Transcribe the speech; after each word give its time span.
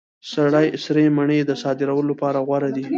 سرې 0.83 1.05
مڼې 1.17 1.39
د 1.45 1.51
صادرولو 1.61 2.09
لپاره 2.11 2.39
غوره 2.47 2.69
دي. 2.75 2.85